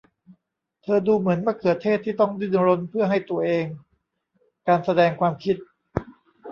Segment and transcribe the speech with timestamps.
[0.83, 3.65] เธอดูเหมือนมะเขือเทศที่ต้องดิ้นรนเพื่อให้ตัวเอง
[4.67, 5.55] การแสดงความคิด